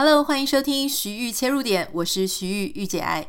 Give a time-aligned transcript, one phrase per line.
[0.00, 3.26] Hello，欢迎收听徐玉切入点，我是徐玉御姐爱。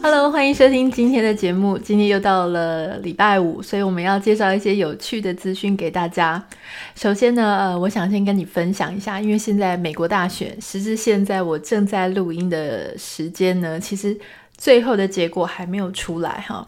[0.00, 1.76] Hello，欢迎收听今天的节目。
[1.76, 6.40] 今天又到了礼拜五，所以我们要介绍一些有趣的资讯给大家。
[6.94, 14.16] 首先呢，呃，我想先跟你分享一下，因为现在美国大选，时至现在我正在录音的时间呢，其实
[14.56, 16.64] 最后的结果还没有出来哈。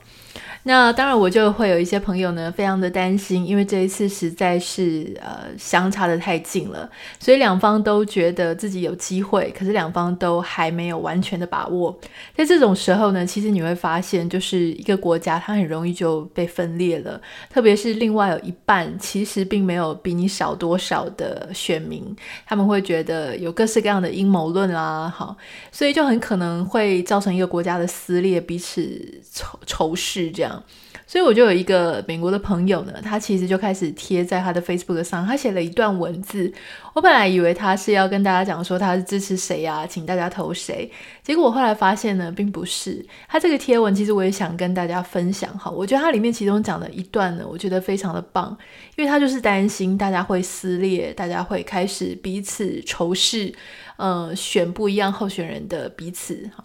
[0.64, 6.86] 那当然，我就会有一些朋友呢，非常的担心，因为这一次实在是呃相差得太近了，
[7.18, 11.98] 所以两方都觉得自己有机会，可是两方都还没有完全的把握。
[12.36, 17.18] 在这种时候呢，其实你会发现，就是一个国家它很容易就被分裂了，
[17.48, 22.04] 特别是另外有一半其实并没有比你少多少的选民，
[22.44, 25.34] 他们会觉得有各式各样的阴谋论啦，好，
[25.72, 30.49] 所以就很可能会造成一个国家的撕裂，彼此仇仇视这样。
[31.06, 36.52] 所以我就有一个美国的朋友呢，他其实就开始贴在他的 Facebook 上，他写了一段文字。
[36.94, 40.90] 我本来以为他是要跟大家讲说他是支持谁啊，请大家投谁。
[41.22, 43.04] 结果我后来发现呢，并不是。
[43.28, 48.56] 他这个贴文其实我也想跟大家分享哈，我觉得他里面其中讲的一段呢，我觉得非常的棒，
[48.96, 53.52] 因为他就是担心大家会撕裂，大家会开始彼此仇视，
[53.96, 56.64] 呃，选不一样候选人的彼此哈。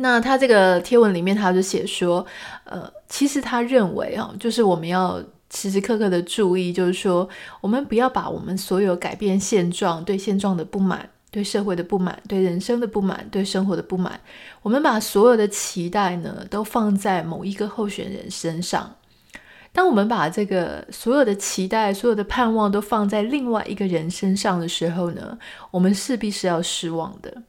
[0.00, 2.24] 那他这个贴文里面，他就写说，
[2.62, 5.20] 呃，其实他认为啊，就是我们要
[5.52, 7.28] 时时刻刻的注意，就是说，
[7.60, 14.20] 我们不要把我们所有改变现状、对现状的不满、对社会的不满、对人生的不满、对生活的不满，
[14.62, 18.94] 我们把所有的期待呢，都放在某一个候选人身上。
[19.72, 25.36] 当我们把这个所有的期待、所有的盼望都放在另外一个人身上的时候呢，
[25.72, 27.42] 我们势必是要失望的。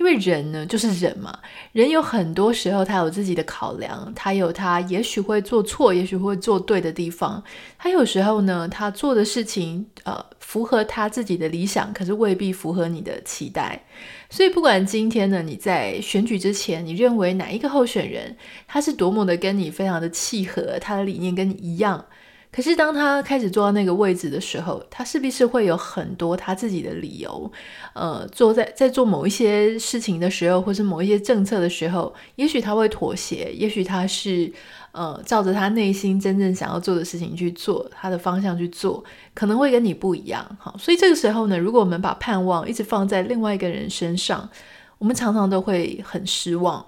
[0.00, 1.38] 因为人呢，就是人嘛，
[1.72, 7.44] 人有很多时候他有自己的考量，他有他也许会做错，也许会做对的地方。
[7.76, 13.84] 他有时候呢，他做的事情，呃，符合他自己的理想，可是未必符合你的期待。
[14.30, 18.34] 所以，不管今天呢，你在选举之前，你认为哪一个候选人，
[18.66, 22.06] 他是多么的跟你非常的契合，他的理念跟你一样。
[22.52, 27.50] 可是，当他开始坐到那个位置的时候，他势必是会有很多他自己的理由。
[27.94, 34.52] 呃，做在在做某一些事情的时候，或是某一些政策的时候，也许他会妥协，也许他是
[34.90, 40.44] 呃照着他内心真正想要做的事情去做，他的方向去做，可能会跟你不一样。
[40.58, 44.50] 好，所以这个时候呢，如果我们把盼望一直放在另外一个人身上，
[44.98, 46.84] 我们常常都会很失望。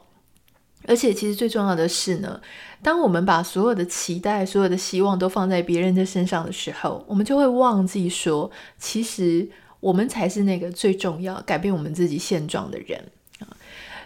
[0.87, 2.41] 而且，其实最重要的是呢，
[2.83, 9.49] 当我们把所有的期待、所有的希望都放在别人的身上的时候，我们就会忘记说，其实
[9.81, 13.01] 我们才是那个最重要改变我们自己现状的人
[13.41, 13.47] 啊。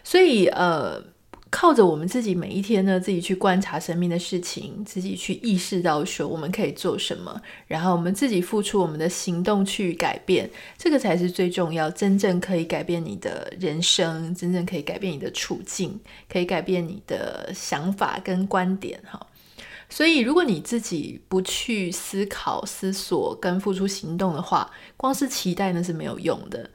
[0.05, 1.03] 所以，呃。
[1.49, 15.99] 靠着我们自己每一天呢，自己去观察生命的事情，自己去意识到说我们可以做什么，然后我们自己付出我们的行动去改变，这个才是最重要，真正可以改变你的人生，真正可以改变你的处境，
[16.29, 19.25] 可以改变你的想法跟观点哈。
[19.89, 26.69] 所以，如果你自己不去思考、思索跟付出行动的话，光是期待那是没有用的。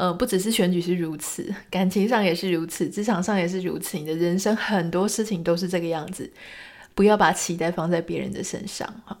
[0.00, 3.98] 呃，不只是选举是如此， 感情上也是如此，职场上也是如此。
[3.98, 6.32] 你的人生很多事情都是这个样子，
[6.94, 9.14] 不要把期待放在别人的身上哈。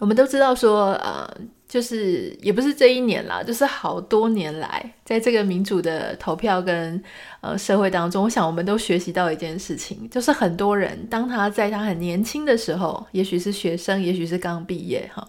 [0.00, 1.32] 我们都知道说，呃，
[1.68, 7.00] 就是也不是这一年啦，就是好多年来，在这个民主的投票跟
[7.40, 15.24] 呃社会当中，我想我们都学习到一件事情，就是很多人当他在他很年轻的时候，也许是学生，也许是刚毕业哈，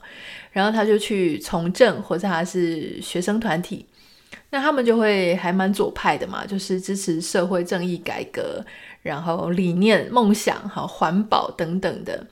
[0.52, 3.86] 然后他就去从政，或者他是学生团体。
[4.50, 8.64] 那他们就会还蛮左派的嘛，就是支持社会正义改革，
[9.02, 12.26] 然后理念、梦想、好环保等等的。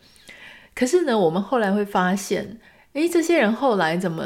[0.75, 2.59] 可是呢，我们后来会发现，
[2.93, 4.23] 诶，这些人后来怎么，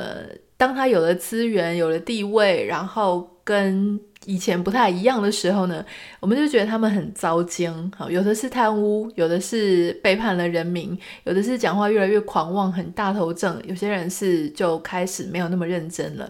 [0.56, 5.86] 当他有了资源、有了地位，然后跟以前不太一样的时候呢，
[6.20, 7.92] 我们就觉得他们很糟践。
[7.96, 13.62] 好，有的是贪污，有的是背叛了人民，有的是讲话越来越狂妄，很大头症。
[13.66, 16.30] 有些人是就开始没有那么认真了。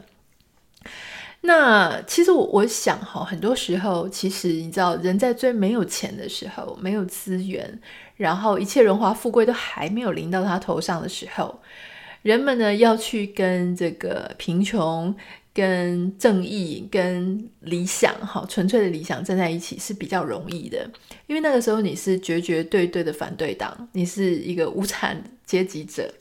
[1.42, 7.80] 那其实我我想哈，很多时候其实你知道，人在最没有钱的时候，没有资源，
[8.16, 11.60] 然后一切荣华富贵都还没有临到他头上的时候，
[12.24, 15.16] 人们呢要去跟这个贫穷、
[15.54, 20.90] 跟正义、跟理想哈，纯粹的理想站在一起是比较容易的，
[21.28, 26.12] 因为那个时候你是绝绝对对的反对党，你是一个无产阶级者。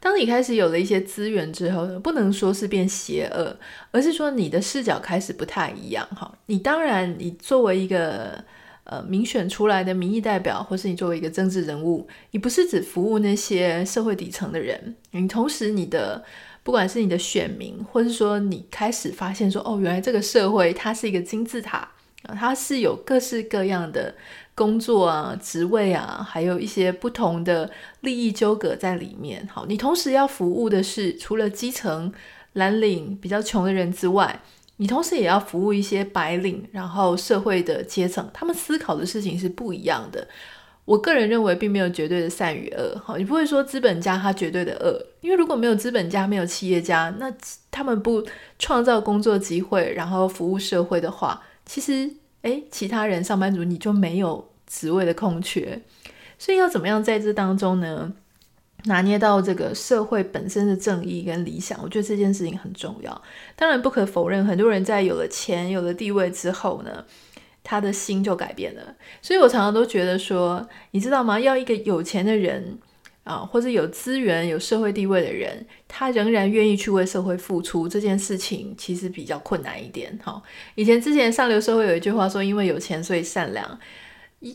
[0.00, 3.56] 当你开始有了一些资源之后呢，不能说是变邪恶，
[3.90, 6.36] 而是说你的视角开始不太一样哈。
[6.46, 8.44] 你当然，你作为一个
[8.84, 16.22] 呃民选出来的民意代表，或是你作为一个政治人物，你不是只服务那些社会底层的人，你同时你的
[16.62, 21.78] 不管是你的选民，或是说你开始发现说，哦，原来这个社会它是一个金字塔
[22.24, 24.14] 啊，它是有各式各样的。
[24.54, 27.68] 工作啊，职位啊，还有一些不同的
[28.00, 29.48] 利益纠葛在里面。
[29.52, 32.12] 好，你同时要服务的是除了基层
[32.52, 34.40] 蓝领比较穷的人之外，
[34.76, 40.28] 你同时也要服务一些白领，然后社会的阶层，他们思考的事情是不一样的。
[40.84, 42.96] 我个人认为，并没有绝对的善与恶。
[43.04, 47.32] 好，你不会说资本家他绝对的恶，因为如果没有资本家，没有企业家，那
[47.72, 48.24] 他们不
[48.58, 52.08] 创造工作机会，然后服务社会的话，其实。
[52.44, 55.80] 诶，其他人上班族你就没有职位的空缺，
[56.38, 58.12] 所以要怎么样在这当中呢，
[58.84, 61.78] 拿捏到这个社会本身的正义跟理想？
[61.82, 63.22] 我觉得这件事情很重要。
[63.56, 67.04] 当然不可否认，很多人在有了钱、有了地位之后呢，
[67.62, 68.94] 他的心就改变了。
[69.22, 71.40] 所以我常常都觉得说，你知道吗？
[71.40, 72.78] 要一个有钱的人。
[73.24, 80.16] 啊，或者有资源、有社会地位的人，他仍然愿意去为社会付出，这件事情其实比较困难一点。
[80.22, 80.42] 哈，
[80.74, 83.78] 以前之前上流社会有一句话说，因为有钱所以善良，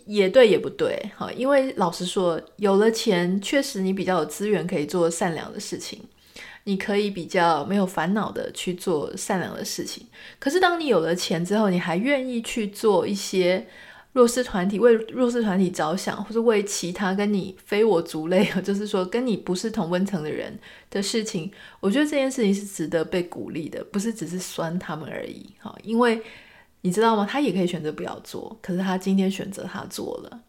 [0.06, 1.04] 也对也不对。
[1.18, 6.04] 哈，因为老实说，有了钱，确实你比较有资源可以做善良的事情，
[6.66, 10.06] 你可以比较没有烦恼的去做善良的事情。
[10.38, 13.66] 可是当你有了钱之后，你还愿意去做一些。
[14.14, 20.58] 弱势团体为弱势团体着想，或者为其他跟你非我族类， 就是说跟你不是同温层的人
[20.90, 25.46] 的事情，我觉得这件事情是值得被鼓励的，不是只是酸他们而已。
[25.60, 26.20] 哈，因为
[26.82, 27.28] 你知道吗？
[27.30, 30.40] 他也可以选择不要做，可是他今天选择他做了。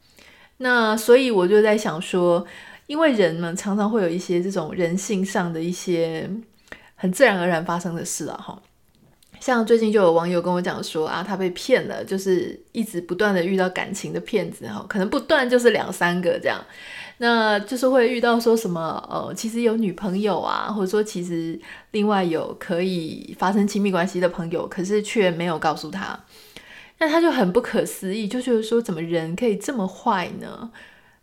[0.57, 2.47] 那所以我就在想说，
[2.87, 6.31] 因为人们常常会有一些这种人性上的一些
[6.95, 8.63] 很自然而然发生的事啊，哈。
[9.41, 16.63] 像最近就有网友跟我讲说啊，他被骗了，就是一直不断的遇到感情的骗子哈，可能不断就是两三个这样，
[17.17, 21.59] 那就是会遇到说什么呃，其实有女朋友啊，或者说其实
[21.93, 26.21] 另外有可以发生亲密关系的朋友，可是却没有告诉他，
[26.99, 30.71] 那他就很不可思议，就觉得说怎么人可以这么坏呢？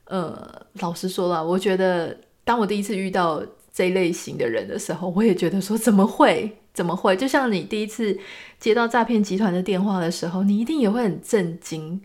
[0.06, 6.58] 呃，老实说了，我觉得当我第一次遇到这类型的人的时候，我也觉得说怎么会？
[6.78, 7.16] 怎么会？
[7.18, 8.16] 就像你第一次
[8.60, 12.00] 接到诈骗集团的电话的时候，你一定也会很震惊。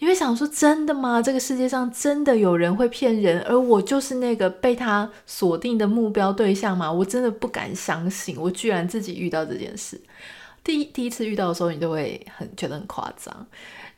[0.00, 1.22] 你会想说：“真的吗？
[1.22, 3.40] 这个世界上真的有人会骗人？
[3.42, 10.00] 而我就是那个被他锁定的目标对象吗？”我真的不敢相信，我居然自己遇到这件事。
[10.64, 13.46] 第一第一次遇到的时候，你都会很觉得很夸张。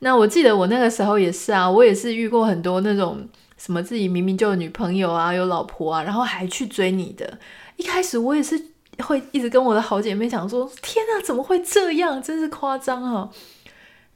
[0.01, 3.27] 那我记得我那个时候也是啊，我也是遇过很多那种
[3.57, 7.39] 什么自己明明就有女朋友啊，有老婆啊，然后还去追你的。
[7.77, 8.70] 一开始我也是。
[9.01, 12.23] 会一直跟我的好姐妹讲说：“天啊，怎么会这样？
[12.23, 13.31] 真是夸张哦！”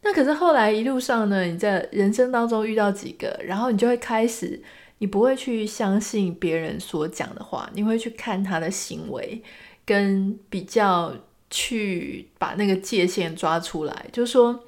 [0.03, 4.63] 那可是后来一路上呢，你在人生当中遇到几个，然后你就会开始，
[4.99, 9.43] 你不会去相信别人所讲的话，你会去看他的行为，
[9.87, 11.15] 跟比较
[11.49, 14.07] 去把那个界限抓出来。
[14.13, 14.61] 就是说，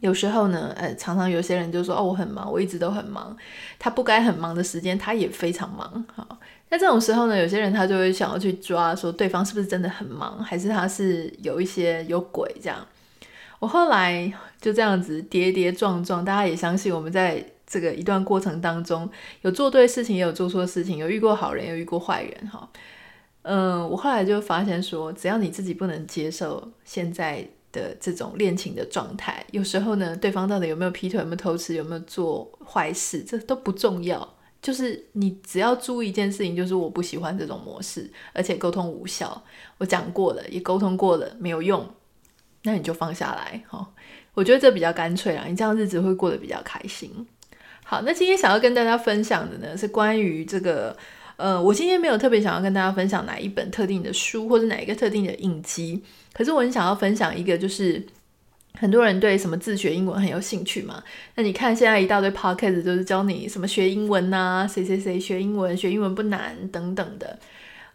[0.00, 3.36] 有时候呢，呃，常常有些人就说：“哦，我很忙，我一直都很忙。”
[3.78, 6.04] 他不该很忙的时间，他也非常忙。
[6.14, 6.38] 好。
[6.68, 12.84] 那这种时候呢，有些人他就会想要去抓，说对方是不是真的很忙，还是他是有一些有鬼这样。
[13.58, 19.08] 我后来就这样子跌跌撞撞，大家也相信我们在这个一段过程当中，
[19.42, 22.68] 有做对事情，也有做错事情，有遇过好人，有遇过坏人哈。
[23.42, 34.35] 嗯，我后来就发现说，只要你自己不能接受现在的这种恋情的状态，有时候呢，对方到底有没有劈腿，有没有偷吃，有没有做坏事，这都不重要。
[34.66, 39.40] 就是你只要注意一件事情，就是我不喜欢这种模式，而且沟通无效。
[39.78, 41.88] 我讲过了，也沟通过了，没有用，
[42.64, 43.62] 那你就放下来。
[43.68, 43.88] 哈，
[44.34, 47.08] 我觉得这比较干脆啦，你这样日子会过得比较开心。
[47.84, 50.96] 好，那今天想要跟大家分享的呢，是关于这个，
[51.36, 58.04] 呃，我今天没有特别想要跟大家分享哪一本特定的书，或者哪一个特定的影集，可是我很想要分享一个，就是。
[58.78, 61.02] 很多人对什么自学英文很有兴趣嘛？
[61.34, 67.38] 那你看现在一大堆 podcast 就是教你什么学英文呐，谁谁谁学英文，学英文不难等等的。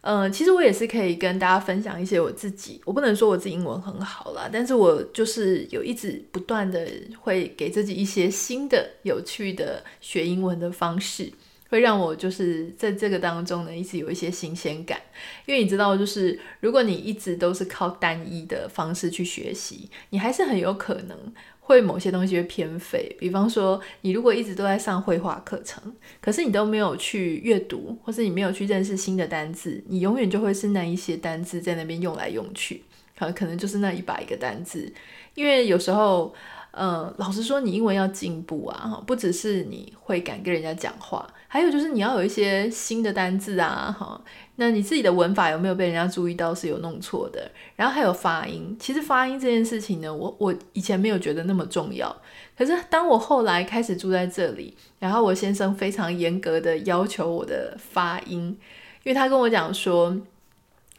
[0.03, 6.87] 嗯、其实我也是可以跟大家分享一些我自己，我不能说我自己英文很好啦，但是我就是有一直不断的
[7.19, 11.31] 会给自己一些新的有趣的学英文的方式。
[11.71, 14.99] 会让我就是在这个当中呢，一直有一些新鲜感，
[15.45, 21.17] 因为你知道，就是如果你一直都是靠单一的方式去学习，你还是很有可能
[21.61, 23.15] 会某些东西会偏废。
[23.17, 25.81] 比方说，你如果一直都在上绘画课程，
[26.19, 32.83] 可是你都没有去阅读，或是你没有去认识新的单字，你永远就会是那一些单字在那边用来用去，
[33.17, 34.93] 可可能就是那一百个单字，
[35.35, 36.35] 因为有时候。
[36.73, 44.21] 呃，老实说，你英文要进步啊，不只是你会敢跟人家讲话，还有就是你要有一些新的单字啊，哈，
[44.55, 47.51] 那你自己的文法有没有被人家注意到是有弄错的？
[47.75, 52.15] 然后还有发音，其实发音这件事情呢，我我以前没有觉得那么重要，
[52.57, 58.57] 可是当我后来开始住在这里，然后我先生非常严格的要求我的发音，
[59.03, 60.17] 因为他跟我讲说，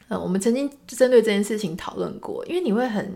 [0.09, 3.11] 嗯，我们曾经针对这件事情讨论过，因为你会很。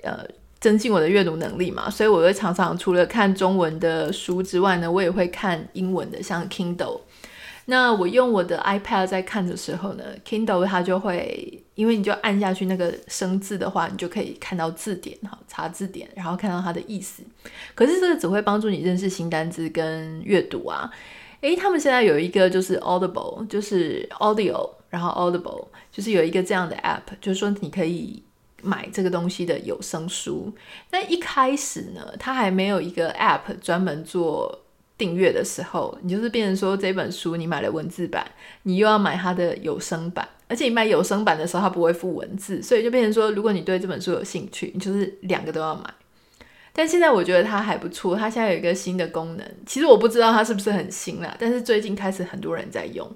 [0.02, 0.24] 呃
[0.62, 7.02] 增进我的阅读能力嘛，所以我会常常除了看中文的书之外呢，我也会看英文的，像 Kindle。
[7.70, 17.22] 那我用我的 iPad 在看的时候呢，Kindle 它就会，因为你就按下去那个生字的话，你就可以看到字典，哈，查字典，然后看到它的意思。
[17.76, 20.92] 可是这个只会帮助你认识新单字跟阅读啊。
[21.42, 28.24] 诶，他们现在有一个就是 Audible，就是 Audio，然后 Audible，就是有一个这样的 App，就是说你可以
[28.64, 30.52] 买这个东西的有声书。
[30.90, 34.62] 那一开始呢，它还没有一个 App 专门做。
[35.00, 38.24] 订阅的时候，你就是变成说，这本书你买了文字版，
[38.64, 45.84] 你又要买它的有声版，而且你买有声版的时候，它不会附文字，所以就变成说，如果你对这本书有兴趣，你就是两个都要买。
[46.74, 53.10] 但现在我觉得它还不错，它现在有一个新的功能，其实我不知道它是不是很新啦，但是最近开始很多人在用，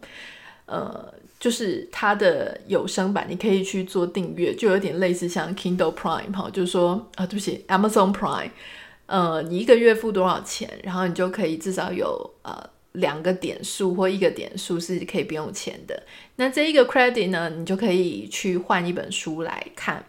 [0.65, 8.49] 呃，就是它的有声版，你可以去做订阅，就有点类似像 Kindle Prime 哈，就是说啊，对不起，Amazon Prime。
[9.13, 16.01] 呃，你一个月付多少钱，然后你就可以至少有呃两个点数或一个点数是可以不用钱的。
[16.37, 20.03] 那这一个 credit 呢，你就可以去换一本书来看。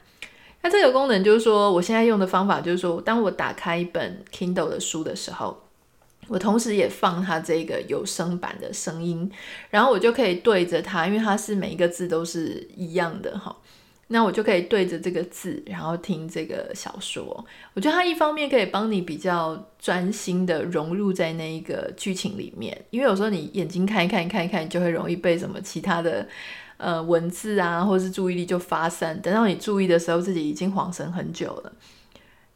[0.63, 5.65] 那这个功能就是说，我现在用的方法就是说，当我打开一本 Kindle 的书的时候，
[6.29, 9.31] 我同时也放它这个有声版的声音，
[9.69, 13.55] 然后我就可以对着它，因为它是每一个字都是一样的哈。
[14.09, 17.45] 那我就可以对着这个字，然后听这个小说。
[17.73, 26.29] 我觉得它一方面可以帮你比较专心的融入在那一个剧情里面，因为有时候你眼睛看一看、看一看，就会容易被什么其他的
[26.77, 29.21] 呃文字啊，或者是注意力就发散。
[29.23, 31.73] 等到你注意的时候，自己已经恍神很久了。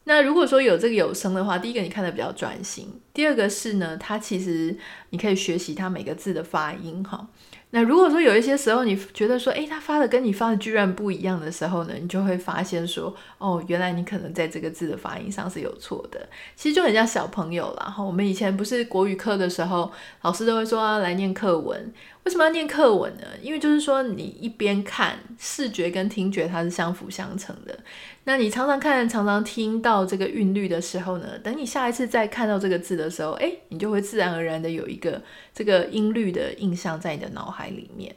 [0.05, 4.77] 那如果说有这个有声的话，第一个你看得比较专心，第二个是呢，它其实
[5.11, 7.29] 你可以学习它每个字的发音哈。
[7.71, 16.27] 那如果说有一些时候你觉得说，诶，他发的跟你发的居然不一样的时候呢，你就会发现说，哦，原来你可能在这个字的发音上是有错的。
[16.57, 21.93] 其实就很像小朋友啦，哈，我们以前不是国语课的时候，老师都会说啊，来念课文。
[22.25, 23.25] 为什么要念课文呢？
[23.43, 27.79] 因为就是说你一边看，视觉跟听觉它是相辅相成的。
[28.29, 35.23] 那你常常看、常常听到这个韵律的时候呢，等你下一次再看到这个字的时候，诶，你就会自然而然的有一个
[35.55, 38.15] 这个音律的印象在你的脑海里面。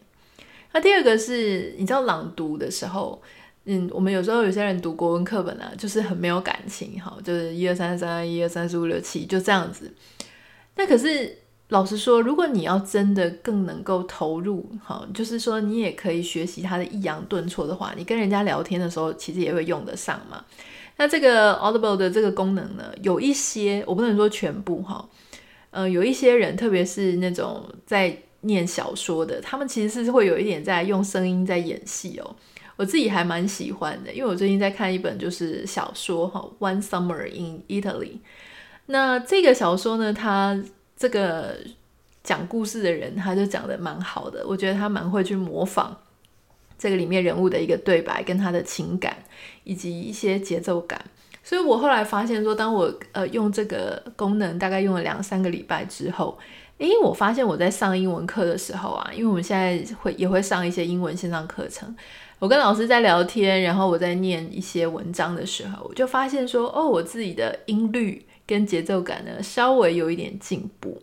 [0.74, 3.22] 那第二个是，你知道朗读的时候，
[3.64, 9.94] 嗯，我们有时候有些人读国文课本啊，就是很没有感情，哈，就是一二三四三，一二三四五六七，就这样子。
[10.76, 11.38] 那可是。
[11.72, 20.44] 老实说，如果你要真的更能够投入，哈，就是说你也可以学习他的抑扬顿挫的话，你跟人家聊天的时候，其实也会用得上嘛。
[20.98, 25.08] 那这个 Audible 的这个功能呢，有一些我不能说全部哈，
[25.70, 32.36] 呃，有一些人，特别是那种在念小说的，他们其实是会有一点在用声音在演戏哦。
[32.76, 38.08] 我自己还蛮喜欢的，因为我最近在看一本就是小说哈，《One Summer in Italy》。
[38.88, 40.62] 那这个小说呢，它
[41.02, 41.58] 这个
[42.24, 45.98] 讲故事的人他就讲得蛮好的，我觉得他蛮会去模仿
[46.78, 49.18] 这个里面人物的一个对白，跟他的情感
[49.64, 51.04] 以及一些节奏感。
[51.44, 56.38] 所以我后来发现说，当我呃用这个功能大概用了两三个礼拜之后，
[56.78, 61.96] 诶，我发现我在上英文课的时候啊，因为我们现在会也会上一些英文线上课程。
[62.38, 71.02] 我跟老师在聊天，然后我在念一些文章的时候，我就发现说，哦，我自己的音律跟节奏感呢，稍微有一点进步，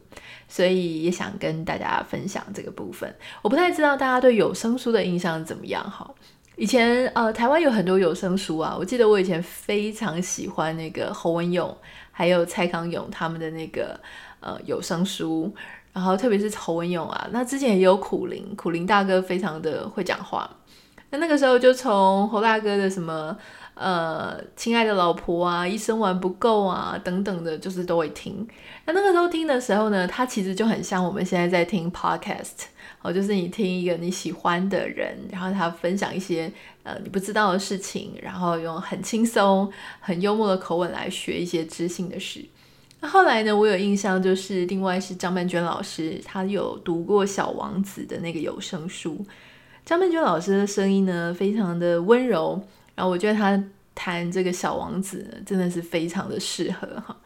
[0.49, 3.11] 所以也想跟大家分享这个部分。
[3.41, 6.07] 我不太知道大家对有声书的印象怎么样哈？
[6.57, 11.75] 以前呃，台湾有很多有声书啊，我记得我以前非常喜欢那个侯文勇
[12.13, 13.99] 还有蔡康永他们的那个
[14.41, 15.51] 呃有声书，
[15.95, 20.55] 然后特别是侯文勇啊，那之前也有苦灵，苦灵大哥非常的会讲话。
[21.11, 23.37] 那那个时候就从侯大哥的什么
[23.75, 28.47] 呃，亲爱的老婆啊，一生玩不够啊等等的，就是都会听。
[28.85, 32.67] 那那个时候听的时候呢，它其实就很像我们现在在听 podcast
[33.03, 42.45] 哦，就是你听一个你喜欢的人，然后他分享一些呃你不知道的事情，然后用很轻松、很幽默的口吻来学一些知性的事。
[43.01, 49.25] 那后来呢，我有印象就是另外是张曼娟老师，她有读过《小王子》的那个有声书。
[49.89, 52.63] 张曼娟老师的声音呢，非常的温柔，
[52.95, 53.59] 然后我觉得他
[53.95, 57.17] 弹这个小王子，真的是非常的适合哈。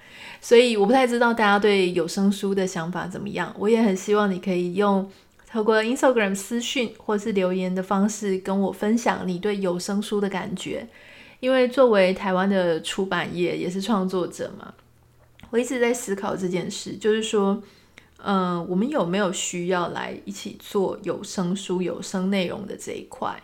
[0.40, 5.10] 所以我不太知道大家对有声书的想法怎么样，我也很希望你可以用
[5.50, 10.86] 透过 Instagram 私讯或是留言的方式跟我分享你对有声书的感觉，
[11.40, 14.72] 因为作为台湾的出版业也是创作者嘛，
[15.50, 17.60] 我一直在思考这件事，就是说。
[18.24, 23.42] 嗯、我们有没有需要来一起做有声书、有声内容的这一块？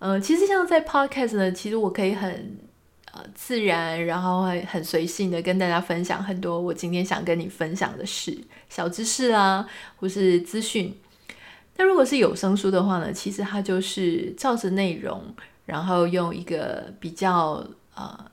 [0.00, 2.58] 嗯、其实像在 Podcast 呢，其实我可以很
[3.12, 8.36] 呃自然，然后很很随性的跟大家分享很多我今天想跟你分享的事、
[8.68, 10.94] 小知识啊，或是资讯。
[11.76, 15.22] 那如果是有声书的话呢，其实它就是照着内容，
[15.66, 18.29] 然后用一个比较呃。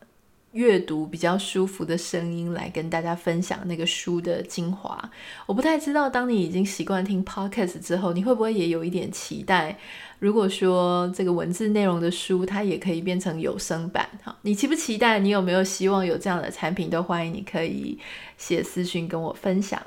[0.57, 5.11] 阅读比较舒服的声音来跟大家分享那个书的精华。
[5.45, 9.77] 我不太知道，当你已经习惯听 podcast 之后，你会不会也有一点期待？
[10.17, 15.19] 如果说这个文字内容的书，它也可以变成有声版，哈，你期不期待？
[15.19, 16.89] 你有没有希望有这样的产品？
[16.89, 17.99] 都欢迎你可以
[18.35, 19.79] 写私讯跟我分享。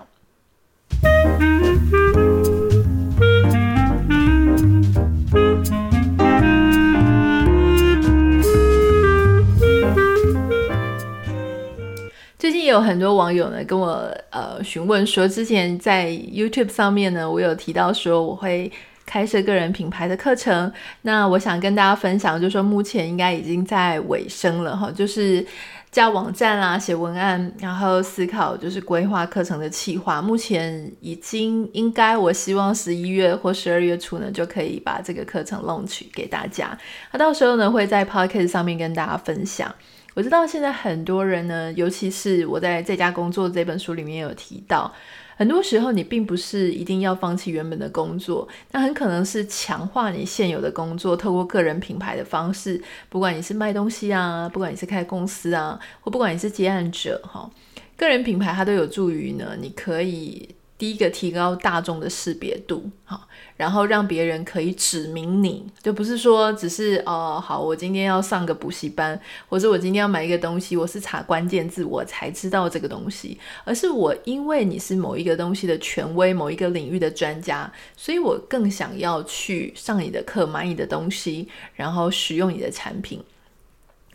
[12.71, 18.71] 有很多网友呢跟我呃询问说，之前在 YouTube 上面呢，我有提到说我会
[19.05, 20.73] 开设个人品牌的课程。
[21.03, 25.45] 那我想跟大家分享，就是说目前应该已经在尾声了哈，就是
[25.91, 30.23] 架网站啦、写文案，然后思考就是规划课程的企划。
[30.23, 36.79] 目前已经应该，我希望十一月或十二月初呢就可以把这个课程弄取给大家。
[37.13, 39.75] 那到时候呢会在 Podcast 上面跟大家分享。
[40.15, 44.93] 我知道现在很多人呢，尤其是我在在家工作这本书里面有提到，
[45.37, 57.51] 很多时候你并不是一定要放弃原本的工作，那很可能是强化你现有的工作，透过个人品牌的方式，不管你是卖东西啊，不管你是开公司啊，或不管你是接案者哈，
[57.97, 60.49] 个人品牌它都有助于呢，你可以。
[60.81, 63.29] 第一个提高大众的识别度，好，
[63.61, 69.21] 然后让别人可以指明你，就不是说只是哦，好，我今天要上个补习班，
[69.51, 83.23] 或者我今天要买一个东西，我是查关键字我才知道这个东西，而是我因为你是某一个东西的权威，某一个领域的专家，所以我更想要去上你的课，买你的东西，然后使用你的产品。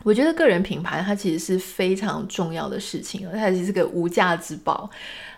[0.06, 4.88] 我觉得个人品牌它其实是非常重要的事情，它其实是个无价之宝。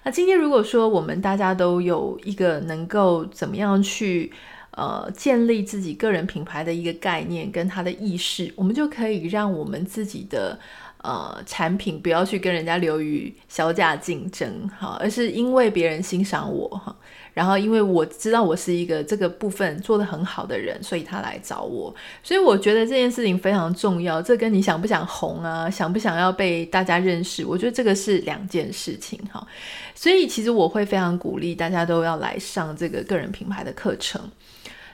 [0.02, 4.31] 那今天如果说我们大家都有一个能够怎么样去
[4.72, 10.61] 呃建立自己个人品牌的一个概念跟它的意识，我们就可以让我们自己的
[11.02, 16.94] 呃产品不要去跟人家流于削价竞争哈，而是因为别人欣赏我哈。
[17.34, 21.94] 然后，因为我知道我是一个这个部分做得很好的人，所以他来找我。
[22.20, 24.20] 所以我觉得这件事情非常重要。
[24.20, 29.46] 这跟你想不想红啊，想不想要被大家认识，我觉得这个是两件事情哈。
[29.94, 34.20] 所以其实我会非常鼓励大家都要来上这个个人品牌的课程。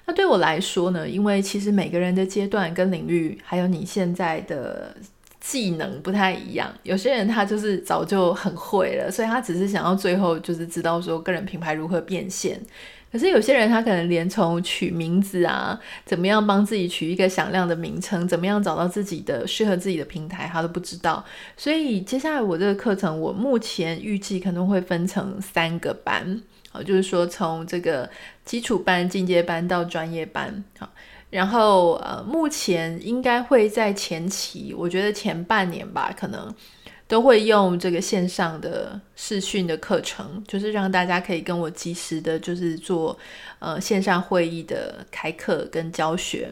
[0.04, 4.94] 那对我来说呢，因为其实每个人的阶段跟领域，还有你现在的。
[5.46, 12.58] 技能不太一样，有些人他就是早就很会了，所以他只是想要最后就是知道说个人品牌如何变现。
[13.12, 21.22] 可是有些人他可能连从取名字啊，怎么样帮自己取一个响亮的名称，怎么样找到自己的适合自己的平台，他都不知道。
[21.58, 28.08] 所以接下来我这个课程，我目前预计可能会分成三个班，好，就是说从这个
[28.46, 30.90] 基础班、进阶班到专业班，好，
[31.34, 36.54] 然后呃，目前应该会在前期，我觉得前半年吧，可能。
[37.06, 43.16] 都会用这个线上的视讯的课程，就是让大家可以跟我及时的，就是做
[43.58, 46.50] 呃线上会议的开课跟教学。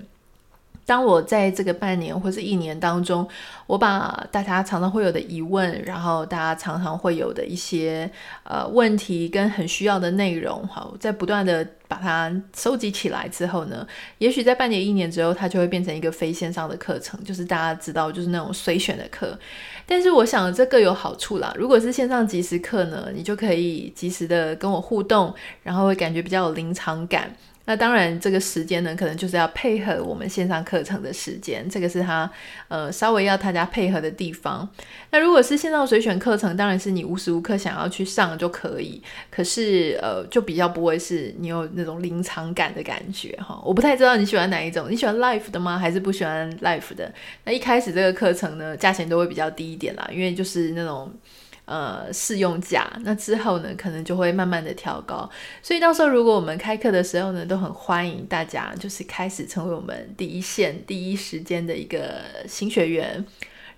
[0.84, 3.26] 当我在这个半年或是一年当中，
[3.66, 8.10] 我把大家常常会有的疑问，然后大家常常会有的一些
[8.42, 13.86] 呃问题跟很需要的内容，好，在不断的把它收集起来之后呢，
[14.18, 19.38] 也许在半年一年之后，它就会变成一个非线上的课程，就是大家知道，就是那种随选的课。
[19.86, 21.52] 但是我想这各有好处啦。
[21.56, 27.30] 如果是线上即时课呢，你就可以及时的跟我互动，然后会感觉比较有临场感。
[27.64, 32.29] 那当然，这个时间呢，可能就是要配合我们线上课程的时间，这个是他
[32.68, 34.68] 呃稍微要大家配合的地方。
[35.11, 43.61] 那如果是线上随选课程，当然是你无时无刻想要去上就可以，可是呃就比较不会是你有那种临场感的感觉哈。
[43.64, 45.79] 我不太知道你喜欢哪一种，你喜欢 live 的吗？
[45.79, 47.12] 还是不喜欢 live 的？
[47.44, 51.12] 那一开始这个课程呢，价钱都会比较低一点啦，因为就是那种。
[51.72, 55.26] 呃，试用价，那之后呢，可能就会慢慢的调高。
[55.62, 63.24] 所以到时候如果我们开课的时候呢，都很欢迎大家，就是开始成为我们第一线、第一时间的一个新学员。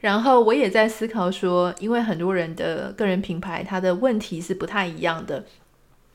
[0.01, 5.45] 然后我也在思考说，因为很多人的个人品牌，它的问题是不太一样的，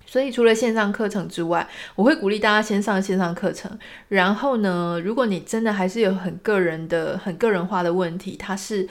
[0.06, 1.66] 所以除了线上课程之外，
[1.96, 3.72] 我会鼓励大家先上线上课程。
[4.10, 8.86] 然后呢，如果你真的还是有很个人的、很个人化的问题，它是。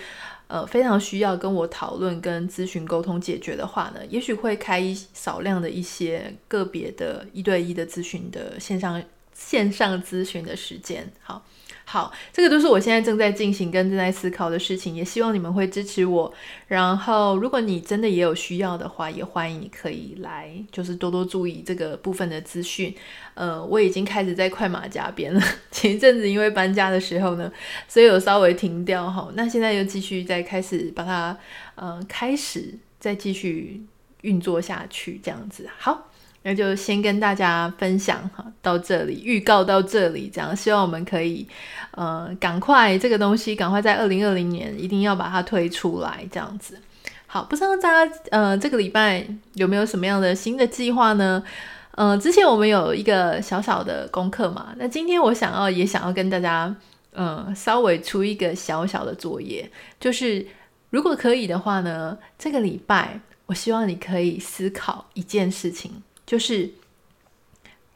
[0.49, 11.45] 呃，非常需要跟我讨论、跟咨询、沟通解决的话呢，也许会开一少量的一些个别的一对一的咨询的线上线上咨询的时间，好。
[11.91, 16.31] 好，这个都是我现在正在进行跟正在思考的事情，也希望你们会支持我。
[16.67, 22.95] 然后，如果你真的也有需要的话，也欢迎你可以来，就是多多注意这个部分的资讯。
[23.33, 25.43] 呃，我已经开始在快马加鞭了。
[25.73, 27.51] 前一阵子因为搬家的时候呢，
[27.89, 29.31] 所以有稍微停掉哈。
[29.35, 31.35] 那现在又继续再开始把它，
[31.77, 33.83] 呃，开始再继续
[34.21, 35.67] 运作下去，这样子。
[35.79, 36.11] 好。
[36.43, 41.47] 那就先跟大家分享哈，到这里预告到这里，这样希望我们可以，
[41.91, 46.79] 呃，赶快这个东西赶快在二零二零年一定要把它推出来，这样子。
[47.27, 51.43] 好，不知道大家呃这个礼拜有没有什么样的新的计划呢？
[51.91, 56.75] 呃，之前我们有一个小小的功课嘛，那今天我想要也想要跟大家，
[57.13, 60.47] 呃，稍微出一个小小的作业，就是
[60.91, 66.03] 如果可以的话呢，这个礼拜我希望你可以思考一件事情。
[66.29, 66.69] 就是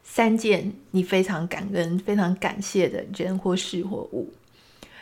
[0.03, 4.33] 三件你非常感恩、非常感谢的人或事或物，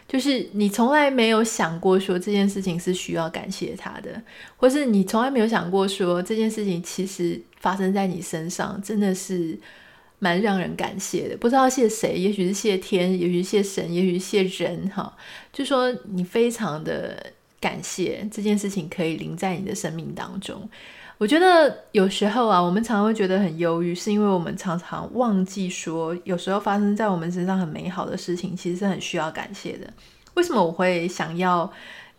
[0.06, 4.22] 就是你从来没有想过说这件事情是需要感谢他的，
[4.58, 9.58] 或是你从来没有想过说这件事情其实发生在你身上真的是
[10.20, 11.38] 蛮让人感谢的。
[11.38, 15.16] 不知道谢谁，也许是谢天，也许是谢神，也许是谢人，哈，
[15.54, 20.70] 就说你非常的感谢这件事情可以临在你的生命当中。
[21.22, 29.88] 我觉得有时候啊，我们常常会觉得很忧郁，是因为我们常常忘记说，有时候发生在我们身上很美好的事情，其实是很需要感谢的。
[30.34, 31.72] 为什么我会想要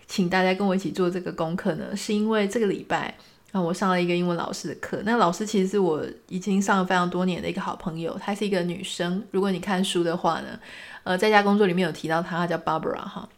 [0.06, 1.96] 请大家跟我一起做这个功课呢？
[1.96, 3.12] 是因为这个礼拜
[3.50, 9.20] 啊，我上了一个英文老师的课，那老师其实是我已经上了非常多年的一个好朋友，她是一个女生。
[9.32, 10.56] 如果你看书的话呢，
[11.02, 13.28] 呃，在家工作里面有提到她，她叫 Barbara 哈，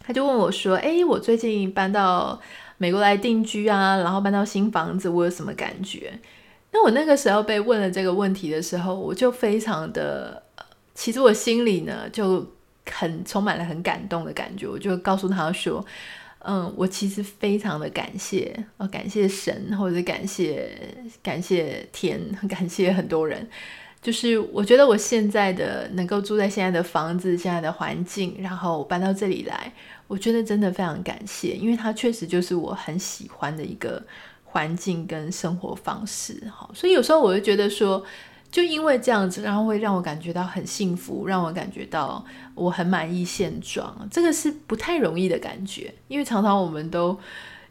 [0.00, 2.40] 她就问我说：“诶，我最近搬到。”
[2.78, 6.18] 美国来定居啊，然后搬到新房子，我有什么感觉？
[6.70, 10.42] 那我那个时候被问了这个问题的时候，我就非常的，
[10.94, 12.46] 其实我心里呢就
[12.90, 14.66] 很充满了很感动的感觉。
[14.66, 15.84] 我就告诉他说，
[16.40, 20.70] 嗯，我其实非常的感谢，呃，感谢神，或者感谢
[21.22, 23.48] 感谢天，感谢很多人。
[24.00, 29.72] 就是我觉得我现在的能够住在现在的房子，现在的环境，然后搬到这里来，
[30.08, 34.02] 我觉得真的非常感谢，因为它确实就是我很喜欢的一个
[34.42, 36.42] 环境跟生活方式。
[36.52, 38.04] 好，所以有时候我会觉得说，
[38.50, 42.24] 就因为这样子，然后会让我感觉到很幸福，让我感觉到
[42.56, 47.16] 我很满意现状，这个是不太容易的感觉，因为常常我们都。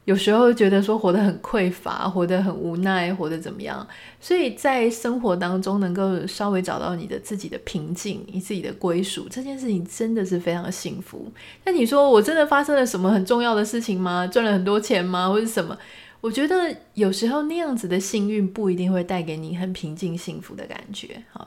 [0.07, 3.85] 有时候觉得说活得很匮乏，活得很无奈，活得怎么样？
[4.21, 11.29] 所以在生活当中能够稍微找到你的自己的平静，你自己的归属，这件事情真的是非常幸福。
[11.65, 14.25] 那你说我真的发生了什么很重要的事情吗？
[14.25, 15.27] 赚了很多钱吗？
[15.27, 15.77] 或者什么？
[16.21, 21.45] 我觉得有时候那样子的幸运不一定会带给你很平静幸福的感觉，哈，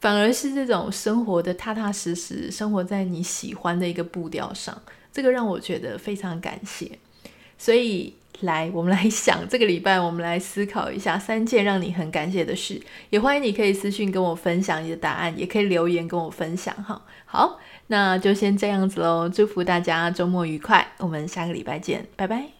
[0.00, 4.80] 反而是这种生活的踏踏实实，生活在你喜欢的一个步调上，
[5.12, 6.98] 这个让我觉得非常感谢。
[7.58, 12.80] 所以，来，我们来想这个礼拜，我们来思考一下三件让你很感谢的事。
[13.10, 17.00] 也欢迎你可以私信跟我分享你的答案，也可以留言跟我分享，哈。
[17.24, 22.55] 好，那就先这样子喽，祝福大家周末愉快，我们下个礼拜见，拜拜。